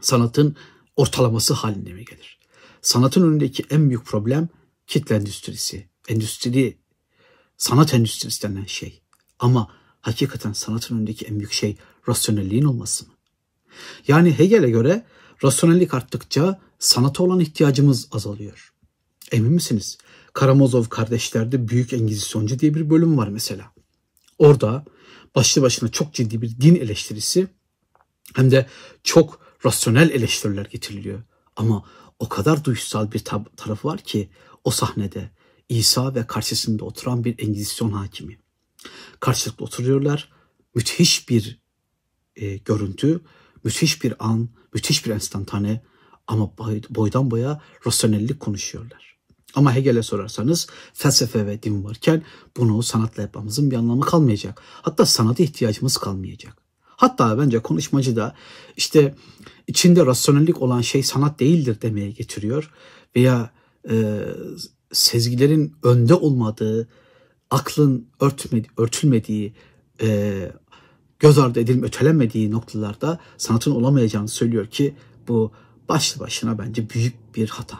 Sanatın 0.00 0.56
ortalaması 0.96 1.54
haline 1.54 1.92
mi 1.92 2.04
gelir? 2.04 2.38
Sanatın 2.82 3.28
önündeki 3.28 3.64
en 3.70 3.88
büyük 3.88 4.06
problem 4.06 4.48
kitle 4.86 5.16
endüstrisi. 5.16 5.88
Endüstri, 6.08 6.78
sanat 7.56 7.94
endüstrisi 7.94 8.42
denen 8.42 8.64
şey. 8.64 9.02
Ama 9.38 9.74
hakikaten 10.00 10.52
sanatın 10.52 10.96
önündeki 10.96 11.24
en 11.24 11.38
büyük 11.38 11.52
şey 11.52 11.76
rasyonelliğin 12.08 12.64
olması 12.64 13.06
mı? 13.06 13.12
Yani 14.08 14.38
Hegel'e 14.38 14.70
göre 14.70 15.06
rasyonellik 15.44 15.94
arttıkça 15.94 16.60
sanata 16.78 17.22
olan 17.22 17.40
ihtiyacımız 17.40 18.08
azalıyor. 18.12 18.72
Emin 19.32 19.52
misiniz? 19.52 19.98
Karamazov 20.32 20.84
kardeşlerde 20.84 21.68
Büyük 21.68 21.92
Engizisyoncu 21.92 22.58
diye 22.58 22.74
bir 22.74 22.90
bölüm 22.90 23.18
var 23.18 23.28
mesela. 23.28 23.72
Orada 24.38 24.84
başlı 25.34 25.62
başına 25.62 25.88
çok 25.88 26.14
ciddi 26.14 26.42
bir 26.42 26.60
din 26.60 26.74
eleştirisi 26.74 27.48
hem 28.34 28.50
de 28.50 28.66
çok 29.04 29.40
rasyonel 29.64 30.10
eleştiriler 30.10 30.64
getiriliyor. 30.64 31.22
Ama 31.56 31.84
o 32.18 32.28
kadar 32.28 32.64
duygusal 32.64 33.12
bir 33.12 33.24
tarafı 33.56 33.88
var 33.88 33.98
ki 33.98 34.30
o 34.64 34.70
sahnede 34.70 35.30
İsa 35.68 36.14
ve 36.14 36.26
karşısında 36.26 36.84
oturan 36.84 37.24
bir 37.24 37.38
Engizisyon 37.38 37.90
hakimi. 37.90 38.38
Karşılıklı 39.20 39.64
oturuyorlar. 39.64 40.32
Müthiş 40.74 41.28
bir 41.28 41.60
e, 42.36 42.56
görüntü, 42.56 43.20
müthiş 43.64 44.02
bir 44.02 44.14
an, 44.18 44.48
müthiş 44.74 45.06
bir 45.06 45.10
enstantane 45.10 45.82
ama 46.28 46.50
boydan 46.90 47.30
boya 47.30 47.60
rasyonellik 47.86 48.40
konuşuyorlar. 48.40 49.18
Ama 49.54 49.74
Hegel'e 49.74 50.02
sorarsanız 50.02 50.66
felsefe 50.94 51.46
ve 51.46 51.62
din 51.62 51.84
varken 51.84 52.22
bunu 52.56 52.82
sanatla 52.82 53.22
yapmamızın 53.22 53.70
bir 53.70 53.76
anlamı 53.76 54.00
kalmayacak. 54.00 54.62
Hatta 54.82 55.06
sanata 55.06 55.42
ihtiyacımız 55.42 55.96
kalmayacak. 55.96 56.56
Hatta 56.84 57.38
bence 57.38 57.58
konuşmacı 57.58 58.16
da 58.16 58.34
işte 58.76 59.14
içinde 59.66 60.06
rasyonellik 60.06 60.62
olan 60.62 60.80
şey 60.80 61.02
sanat 61.02 61.40
değildir 61.40 61.78
demeye 61.82 62.10
getiriyor. 62.10 62.70
Veya 63.16 63.50
e, 63.90 64.20
sezgilerin 64.92 65.74
önde 65.82 66.14
olmadığı, 66.14 66.88
aklın 67.50 68.08
örtmedi, 68.20 68.68
örtülmediği, 68.76 69.54
e, 70.02 70.38
göz 71.18 71.38
ardı 71.38 71.60
edilip 71.60 71.84
ötelenmediği 71.84 72.50
noktalarda 72.50 73.18
sanatın 73.38 73.70
olamayacağını 73.70 74.28
söylüyor 74.28 74.66
ki 74.66 74.94
bu 75.28 75.52
başlı 75.88 76.20
başına 76.20 76.58
bence 76.58 76.90
büyük 76.90 77.36
bir 77.36 77.48
hata. 77.48 77.78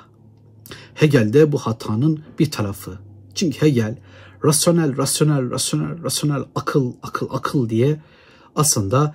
Hegel 0.94 1.32
de 1.32 1.52
bu 1.52 1.58
hatanın 1.58 2.24
bir 2.38 2.50
tarafı. 2.50 2.98
Çünkü 3.34 3.60
Hegel 3.60 3.98
rasyonel, 4.44 4.96
rasyonel, 4.96 5.50
rasyonel, 5.50 6.02
rasyonel, 6.02 6.44
akıl, 6.54 6.92
akıl, 7.02 7.26
akıl 7.30 7.68
diye 7.68 8.02
aslında 8.54 9.14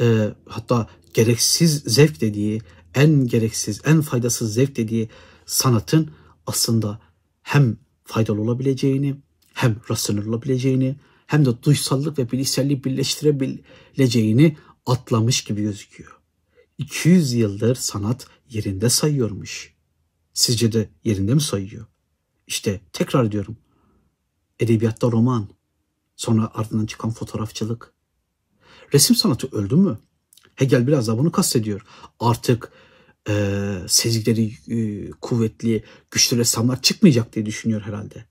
e, 0.00 0.34
hatta 0.46 0.86
gereksiz 1.14 1.82
zevk 1.86 2.20
dediği, 2.20 2.62
en 2.94 3.26
gereksiz, 3.26 3.80
en 3.84 4.00
faydasız 4.00 4.54
zevk 4.54 4.76
dediği 4.76 5.08
sanatın 5.46 6.10
aslında 6.46 7.00
hem 7.42 7.76
faydalı 8.04 8.40
olabileceğini, 8.40 9.16
hem 9.54 9.76
rasyonel 9.90 10.26
olabileceğini, 10.26 10.96
hem 11.26 11.44
de 11.44 11.62
duysallık 11.62 12.18
ve 12.18 12.30
bilişselliği 12.30 12.84
birleştirebileceğini 12.84 14.56
atlamış 14.86 15.44
gibi 15.44 15.62
gözüküyor. 15.62 16.21
200 16.82 17.32
yıldır 17.32 17.74
sanat 17.74 18.26
yerinde 18.50 18.88
sayıyormuş. 18.88 19.74
Sizce 20.34 20.72
de 20.72 20.88
yerinde 21.04 21.34
mi 21.34 21.40
sayıyor? 21.40 21.86
İşte 22.46 22.80
tekrar 22.92 23.32
diyorum. 23.32 23.56
Edebiyatta 24.60 25.12
roman, 25.12 25.48
sonra 26.16 26.50
ardından 26.54 26.86
çıkan 26.86 27.10
fotoğrafçılık. 27.10 27.92
Resim 28.94 29.16
sanatı 29.16 29.48
öldü 29.56 29.76
mü? 29.76 29.98
Hegel 30.54 30.86
biraz 30.86 31.08
da 31.08 31.18
bunu 31.18 31.32
kastediyor. 31.32 31.86
Artık 32.20 32.72
e, 33.28 33.74
sezgileri 33.86 34.52
e, 34.68 35.10
kuvvetli, 35.10 35.84
güçlü 36.10 36.38
ressamlar 36.38 36.82
çıkmayacak 36.82 37.32
diye 37.32 37.46
düşünüyor 37.46 37.80
herhalde. 37.80 38.26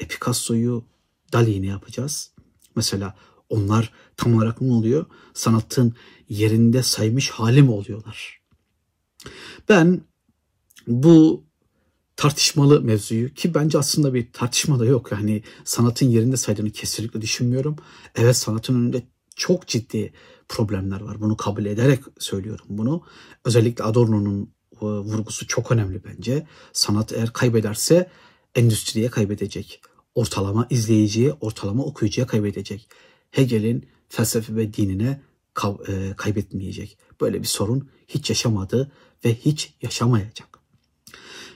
E 0.00 0.06
Picasso'yu, 0.06 0.84
Dali'yi 1.32 1.62
ne 1.62 1.66
yapacağız? 1.66 2.32
Mesela 2.76 3.16
onlar 3.54 3.92
tam 4.16 4.34
olarak 4.34 4.60
ne 4.60 4.72
oluyor? 4.72 5.06
Sanatın 5.34 5.94
yerinde 6.28 6.82
saymış 6.82 7.30
hali 7.30 7.62
mi 7.62 7.70
oluyorlar? 7.70 8.40
Ben 9.68 10.00
bu 10.86 11.44
tartışmalı 12.16 12.80
mevzuyu 12.80 13.34
ki 13.34 13.54
bence 13.54 13.78
aslında 13.78 14.14
bir 14.14 14.32
tartışma 14.32 14.80
da 14.80 14.86
yok. 14.86 15.12
Yani 15.12 15.42
sanatın 15.64 16.06
yerinde 16.06 16.36
saydığını 16.36 16.70
kesinlikle 16.70 17.22
düşünmüyorum. 17.22 17.76
Evet 18.14 18.36
sanatın 18.36 18.74
önünde 18.74 19.02
çok 19.36 19.66
ciddi 19.66 20.12
problemler 20.48 21.00
var. 21.00 21.20
Bunu 21.20 21.36
kabul 21.36 21.64
ederek 21.64 22.00
söylüyorum 22.18 22.66
bunu. 22.68 23.02
Özellikle 23.44 23.84
Adorno'nun 23.84 24.54
e, 24.72 24.84
vurgusu 24.84 25.46
çok 25.46 25.72
önemli 25.72 26.04
bence. 26.04 26.46
Sanat 26.72 27.12
eğer 27.12 27.32
kaybederse 27.32 28.10
endüstriye 28.54 29.10
kaybedecek. 29.10 29.80
Ortalama 30.14 30.66
izleyiciye, 30.70 31.32
ortalama 31.32 31.84
okuyucuya 31.84 32.26
kaybedecek. 32.26 32.88
Hegel'in 33.36 33.86
felsefe 34.08 34.56
ve 34.56 34.74
dinine 34.74 35.20
e, 35.88 36.14
kaybetmeyecek. 36.16 36.98
Böyle 37.20 37.42
bir 37.42 37.46
sorun 37.46 37.88
hiç 38.08 38.30
yaşamadı 38.30 38.92
ve 39.24 39.34
hiç 39.34 39.74
yaşamayacak. 39.82 40.58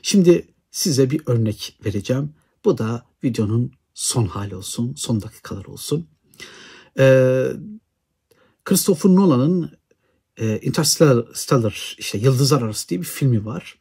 Şimdi 0.02 0.48
size 0.70 1.10
bir 1.10 1.22
örnek 1.26 1.78
vereceğim. 1.84 2.34
Bu 2.64 2.78
da 2.78 3.06
videonun 3.24 3.72
son 3.94 4.26
hali 4.26 4.56
olsun, 4.56 4.94
son 4.94 5.22
dakikalar 5.22 5.64
olsun. 5.64 6.08
Ee, 6.98 7.46
Christopher 8.64 9.10
Nolan'ın 9.10 9.78
e, 10.36 10.60
Interstellar, 10.60 11.96
işte 11.98 12.18
Yıldızlar 12.18 12.62
Arası 12.62 12.88
diye 12.88 13.00
bir 13.00 13.06
filmi 13.06 13.44
var. 13.44 13.78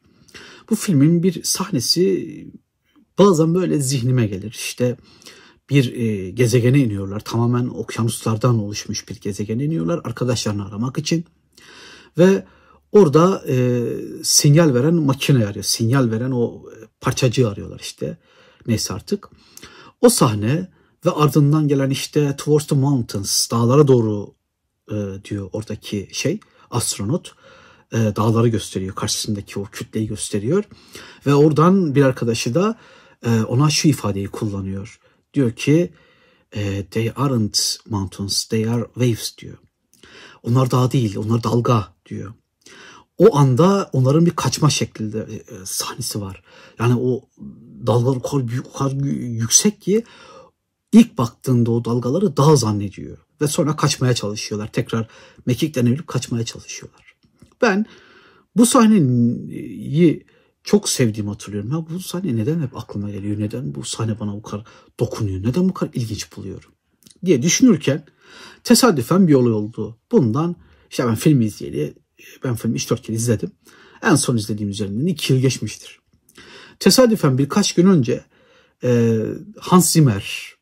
Bu 0.69 0.75
filmin 0.75 1.23
bir 1.23 1.43
sahnesi 1.43 2.47
bazen 3.19 3.55
böyle 3.55 3.79
zihnime 3.79 4.27
gelir. 4.27 4.51
İşte 4.51 4.97
bir 5.69 5.93
e, 5.93 6.29
gezegene 6.29 6.79
iniyorlar. 6.79 7.19
Tamamen 7.19 7.67
okyanuslardan 7.67 8.59
oluşmuş 8.59 9.09
bir 9.09 9.19
gezegene 9.21 9.63
iniyorlar 9.63 10.01
arkadaşlarını 10.03 10.67
aramak 10.67 10.97
için. 10.97 11.25
Ve 12.17 12.45
orada 12.91 13.43
e, 13.47 13.83
sinyal 14.24 14.74
veren 14.74 14.93
makine 14.93 15.45
arıyor. 15.45 15.63
Sinyal 15.63 16.12
veren 16.12 16.31
o 16.31 16.63
parçacığı 17.01 17.50
arıyorlar 17.50 17.79
işte. 17.79 18.17
Neyse 18.67 18.93
artık. 18.93 19.29
O 20.01 20.09
sahne 20.09 20.67
ve 21.05 21.12
ardından 21.12 21.67
gelen 21.67 21.89
işte 21.89 22.36
Towards 22.38 22.67
the 22.67 22.75
Mountains, 22.75 23.51
dağlara 23.51 23.88
doğru 23.88 24.33
e, 24.91 24.95
diyor 25.29 25.50
oradaki 25.53 26.09
şey, 26.12 26.39
astronot. 26.71 27.36
E, 27.91 27.97
dağları 27.97 28.47
gösteriyor, 28.47 28.95
karşısındaki 28.95 29.59
o 29.59 29.63
kütleyi 29.63 30.07
gösteriyor. 30.07 30.63
Ve 31.25 31.36
oradan 31.36 31.95
bir 31.95 32.03
arkadaşı 32.03 32.55
da 32.55 32.77
e, 33.25 33.41
ona 33.41 33.69
şu 33.69 33.88
ifadeyi 33.88 34.27
kullanıyor. 34.27 35.00
Diyor 35.38 35.51
ki, 35.51 35.94
e, 36.56 36.86
they 36.86 37.12
aren't 37.15 37.77
mountains, 37.89 38.46
they 38.46 38.70
are 38.70 38.86
waves 38.94 39.38
diyor. 39.38 39.58
Onlar 40.44 40.72
dağ 40.72 40.91
değil, 40.91 41.17
onlar 41.17 41.44
dalga 41.44 41.94
diyor. 42.06 42.34
O 43.17 43.38
anda 43.38 43.89
onların 43.94 44.25
bir 44.25 44.32
kaçma 44.32 44.70
şeklinde 44.70 45.20
e, 45.20 45.65
sahnesi 45.65 46.22
var. 46.22 46.44
Yani 46.79 46.96
o 46.96 47.22
dalgalar 47.88 48.15
o 48.15 48.22
kadar 48.22 48.48
büyük, 48.48 48.67
o 48.67 48.74
kadar 48.74 48.91
yüksek 49.15 49.82
ki 49.82 50.03
ilk 50.91 51.17
baktığında 51.17 51.72
o 51.72 51.86
dalgaları 51.86 52.38
dağ 52.38 52.56
zannediyor. 52.56 53.17
Ve 53.41 53.48
sonra 53.48 53.75
kaçmaya 53.75 54.13
çalışıyorlar. 54.13 54.72
Tekrar 54.72 55.08
mekikten 55.46 55.86
evirip 55.86 56.08
kaçmaya 56.08 56.46
çalışıyorlar. 56.46 57.15
Ben 57.62 57.86
bu 58.56 58.65
sahneyi 58.65 60.25
çok 60.67 60.89
sevdiğimi 60.89 61.29
hatırlıyorum. 61.29 61.71
Ya 61.71 61.86
bu 61.89 62.00
sahne 62.00 62.36
neden 62.36 62.62
hep 62.62 62.77
aklıma 62.77 63.12
geliyor? 63.12 63.39
Neden 63.39 63.75
bu 63.75 63.83
sahne 63.83 64.19
bana 64.19 64.33
bu 64.33 64.41
kadar 64.41 64.65
dokunuyor? 65.00 65.43
Neden 65.43 65.69
bu 65.69 65.74
kadar 65.74 65.93
ilginç 65.93 66.38
buluyorum? 66.38 66.71
Diye 67.25 67.41
düşünürken 67.41 68.03
tesadüfen 68.63 69.27
bir 69.27 69.33
olay 69.33 69.51
oldu. 69.51 69.97
Bundan 70.12 70.55
işte 70.89 71.07
ben 71.07 71.15
film 71.15 71.41
izleyeli 71.41 71.93
ben 72.43 72.55
filmi 72.55 72.77
3-4 72.77 73.01
kere 73.01 73.17
izledim. 73.17 73.51
En 74.03 74.15
son 74.15 74.38
izlediğim 74.38 74.69
üzerinden 74.69 75.05
2 75.05 75.33
yıl 75.33 75.39
geçmiştir. 75.39 76.00
Tesadüfen 76.79 77.38
birkaç 77.38 77.74
gün 77.74 77.88
önce 77.88 78.25
e, 78.83 79.21
Hans 79.59 79.91
Zimmer 79.91 80.53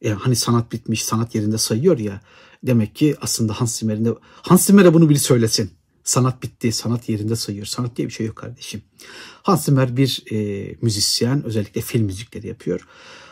yani 0.00 0.14
hani 0.14 0.36
sanat 0.36 0.72
bitmiş, 0.72 1.04
sanat 1.04 1.34
yerinde 1.34 1.58
sayıyor 1.58 1.98
ya. 1.98 2.20
Demek 2.62 2.96
ki 2.96 3.16
aslında 3.20 3.52
Hans 3.52 3.78
Zimmer'in 3.78 4.04
de 4.04 4.14
Hans 4.22 4.66
Zimmer'e 4.66 4.94
bunu 4.94 5.08
biri 5.08 5.18
söylesin. 5.18 5.70
Sanat 6.04 6.42
bitti, 6.42 6.72
sanat 6.72 7.08
yerinde 7.08 7.36
sayıyor. 7.36 7.66
Sanat 7.66 7.96
diye 7.96 8.08
bir 8.08 8.12
şey 8.12 8.26
yok 8.26 8.36
kardeşim. 8.36 8.82
Hans 9.42 9.64
Zimmer 9.64 9.96
bir 9.96 10.22
e, 10.32 10.68
müzisyen, 10.82 11.44
özellikle 11.44 11.80
film 11.80 12.04
müzikleri 12.04 12.46
yapıyor. 12.46 12.86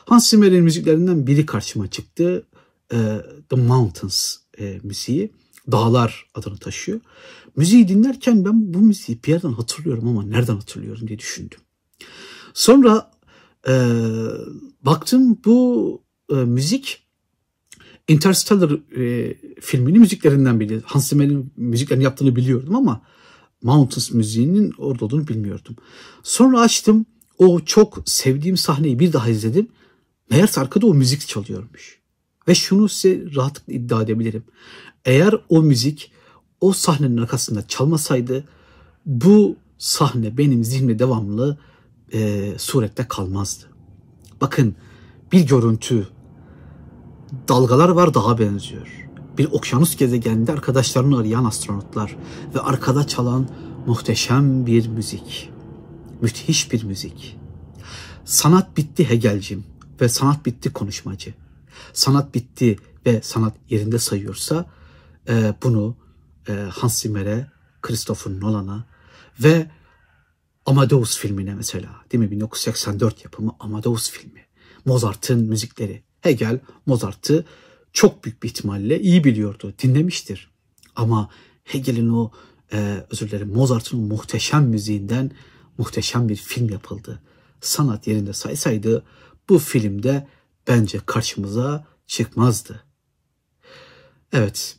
Hans 0.05 0.31
Zimmer'in 0.31 0.65
müziklerinden 0.65 1.27
biri 1.27 1.47
karşıma 1.47 1.91
çıktı. 1.91 2.47
E, 2.93 2.97
The 3.51 3.57
Mountains 3.57 4.37
e, 4.59 4.81
müziği. 4.83 5.33
Dağlar 5.73 6.27
adını 6.35 6.59
taşıyor. 6.59 7.01
Müziği 7.57 7.89
dinlerken 7.89 8.45
ben 8.45 8.75
bu 8.75 8.79
müziği 8.79 9.23
bir 9.25 9.29
yerden 9.29 9.53
hatırlıyorum 9.53 10.09
ama 10.09 10.25
nereden 10.25 10.55
hatırlıyorum 10.55 11.09
diye 11.09 11.19
düşündüm. 11.19 11.59
Sonra 12.55 13.11
e, 13.69 13.73
baktım 14.83 15.39
bu 15.45 16.03
e, 16.31 16.35
müzik 16.35 17.03
Interstellar 18.09 18.71
e, 18.97 19.35
filminin 19.61 20.01
müziklerinden 20.01 20.61
biri. 20.61 20.81
Hans 20.85 21.09
Zimmer'in 21.09 21.53
müziklerini 21.57 22.05
yaptığını 22.05 22.37
biliyordum 22.37 22.77
ama 22.77 23.03
Mountains 23.63 24.11
müziğinin 24.11 24.73
orada 24.79 25.05
olduğunu 25.05 25.29
bilmiyordum. 25.29 25.77
Sonra 26.23 26.61
açtım 26.61 27.07
o 27.39 27.61
çok 27.61 28.03
sevdiğim 28.07 28.57
sahneyi 28.57 28.99
bir 28.99 29.13
daha 29.13 29.29
izledim. 29.29 29.69
Meğerse 30.31 30.61
arkada 30.61 30.87
o 30.87 30.95
müzik 30.95 31.29
çalıyormuş. 31.29 32.01
Ve 32.49 32.55
şunu 32.55 32.89
size 32.89 33.25
rahatlıkla 33.37 33.73
iddia 33.73 34.03
edebilirim. 34.03 34.45
Eğer 35.05 35.35
o 35.49 35.63
müzik 35.63 36.13
o 36.61 36.73
sahnenin 36.73 37.17
arkasında 37.17 37.69
çalmasaydı 37.69 38.45
bu 39.07 39.57
sahne 39.79 40.39
benim 40.39 40.65
zihnimde 40.65 40.99
devamlı 40.99 41.59
e, 42.13 42.53
surette 42.59 43.09
kalmazdı. 43.09 43.65
Bakın 44.41 44.77
bir 45.33 45.47
görüntü 45.47 46.09
dalgalar 47.49 47.89
var 47.89 48.15
daha 48.15 48.39
benziyor. 48.39 49.09
Bir 49.39 49.49
okyanus 49.53 49.97
gezegeninde 49.97 50.53
arkadaşlarını 50.53 51.19
arayan 51.19 51.45
astronotlar 51.45 52.17
ve 52.55 52.61
arkada 52.61 53.07
çalan 53.07 53.49
muhteşem 53.87 54.67
bir 54.67 54.89
müzik. 54.89 55.51
Müthiş 56.21 56.73
bir 56.73 56.85
müzik. 56.85 57.39
Sanat 58.25 58.77
bitti 58.77 59.11
Hegelcim 59.11 59.65
ve 60.01 60.09
sanat 60.09 60.47
bitti 60.47 60.73
konuşmacı. 60.73 61.35
Sanat 61.93 62.35
bitti 62.35 62.79
ve 63.07 63.23
sanat 63.23 63.55
yerinde 63.71 63.99
sayıyorsa 63.99 64.67
e, 65.29 65.55
bunu 65.63 65.97
e, 66.49 66.53
Hans 66.53 67.03
Zimmer'e, 67.03 67.51
Christopher 67.83 68.41
Nolan'a 68.41 68.85
ve 69.41 69.71
Amadeus 70.67 71.19
filmine 71.19 71.55
mesela 71.55 71.89
değil 72.13 72.25
mi 72.25 72.31
1984 72.31 73.25
yapımı 73.25 73.53
Amadeus 73.61 74.11
filmi. 74.11 74.47
Mozart'ın 74.85 75.45
müzikleri. 75.45 76.03
Hegel 76.23 76.61
Mozart'ı 76.87 77.45
çok 77.93 78.25
büyük 78.25 78.43
bir 78.43 78.49
ihtimalle 78.49 79.01
iyi 79.01 79.25
biliyordu, 79.25 79.75
dinlemiştir. 79.83 80.51
Ama 80.97 81.31
Hegel'in 81.65 82.09
o 82.09 82.31
e, 82.73 83.07
özür 83.11 83.31
dilerim 83.31 83.53
Mozart'ın 83.53 84.01
muhteşem 84.01 84.65
müziğinden 84.65 85.31
muhteşem 85.79 86.29
bir 86.29 86.37
film 86.37 86.69
yapıldı. 86.69 87.23
Sanat 87.61 88.07
yerinde 88.07 88.33
saysaydı 88.33 89.05
bu 89.49 89.59
filmde 89.59 90.29
bence 90.69 91.01
karşımıza 91.07 91.87
çıkmazdı. 92.07 92.85
Evet, 94.33 94.77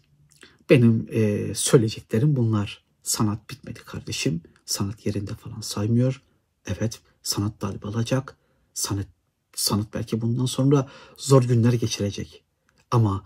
benim 0.70 1.08
e, 1.12 1.52
söyleyeceklerim 1.56 2.36
bunlar. 2.36 2.84
Sanat 3.04 3.50
bitmedi 3.50 3.80
kardeşim. 3.80 4.42
Sanat 4.66 5.06
yerinde 5.06 5.36
falan 5.36 5.62
saymıyor. 5.62 6.22
Evet, 6.66 7.02
sanat 7.24 7.62
darbe 7.62 7.88
alacak. 7.88 8.38
Sanat, 8.74 9.08
sanat 9.56 9.94
belki 9.94 10.22
bundan 10.22 10.46
sonra 10.46 10.90
zor 11.18 11.44
günler 11.44 11.74
geçirecek. 11.74 12.44
Ama 12.92 13.26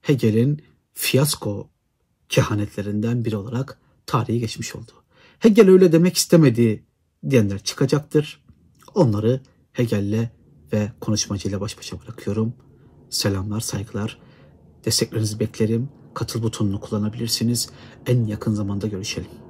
Hegel'in 0.00 0.62
fiyasko 0.92 1.70
kehanetlerinden 2.28 3.24
biri 3.24 3.36
olarak 3.36 3.78
tarihi 4.06 4.40
geçmiş 4.40 4.76
oldu. 4.76 4.92
Hegel 5.38 5.70
öyle 5.70 5.92
demek 5.92 6.16
istemedi 6.16 6.84
diyenler 7.30 7.58
çıkacaktır. 7.58 8.44
Onları 8.94 9.40
Hegel'le 9.72 10.30
ve 10.72 10.92
konuşmacıyla 11.00 11.60
baş 11.60 11.78
başa 11.78 12.00
bırakıyorum. 12.00 12.54
Selamlar, 13.10 13.60
saygılar. 13.60 14.18
Desteklerinizi 14.84 15.40
beklerim. 15.40 15.88
Katıl 16.14 16.42
butonunu 16.42 16.80
kullanabilirsiniz. 16.80 17.68
En 18.06 18.24
yakın 18.24 18.54
zamanda 18.54 18.86
görüşelim. 18.86 19.45